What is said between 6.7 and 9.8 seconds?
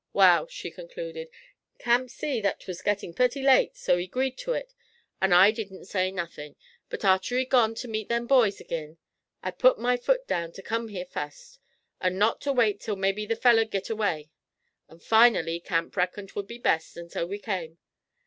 but arter he'd gone ter meet them boys ag'in I put